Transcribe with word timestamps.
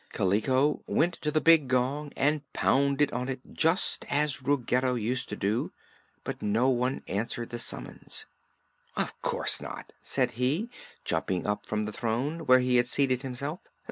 Kaliko 0.11 0.81
went 0.87 1.13
to 1.21 1.29
the 1.29 1.39
big 1.39 1.67
gong 1.67 2.11
and 2.17 2.41
pounded 2.53 3.11
on 3.11 3.29
it 3.29 3.39
just 3.53 4.03
as 4.09 4.41
Ruggedo 4.41 4.95
used 4.95 5.29
to 5.29 5.35
do; 5.35 5.71
but 6.23 6.41
no 6.41 6.69
one 6.69 7.03
answered 7.07 7.51
the 7.51 7.59
summons. 7.59 8.25
"Of 8.97 9.13
course 9.21 9.61
not," 9.61 9.93
said 10.01 10.31
he, 10.41 10.71
jumping 11.05 11.45
up 11.45 11.67
from 11.67 11.83
the 11.83 11.93
throne, 11.93 12.47
where 12.47 12.57
he 12.57 12.77
had 12.77 12.87
seated 12.87 13.21
himself. 13.21 13.59